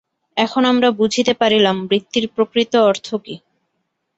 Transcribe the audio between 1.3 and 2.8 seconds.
পারিলাম, বৃত্তির প্রকৃত